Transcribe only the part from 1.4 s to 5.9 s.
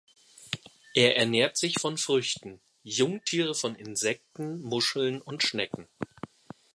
sich von Früchten, Jungtiere von Insekten, Muscheln und Schnecken.